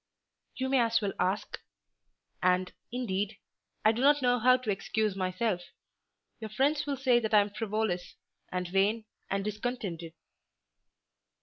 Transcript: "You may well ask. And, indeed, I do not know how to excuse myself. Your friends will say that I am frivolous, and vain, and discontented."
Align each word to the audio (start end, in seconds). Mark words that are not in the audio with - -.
"You 0.55 0.67
may 0.67 0.79
well 0.99 1.13
ask. 1.19 1.59
And, 2.41 2.73
indeed, 2.91 3.37
I 3.85 3.91
do 3.91 4.01
not 4.01 4.23
know 4.23 4.39
how 4.39 4.57
to 4.57 4.71
excuse 4.71 5.15
myself. 5.15 5.61
Your 6.39 6.49
friends 6.49 6.87
will 6.87 6.97
say 6.97 7.19
that 7.19 7.35
I 7.35 7.41
am 7.41 7.51
frivolous, 7.51 8.15
and 8.51 8.67
vain, 8.67 9.05
and 9.29 9.45
discontented." 9.45 10.13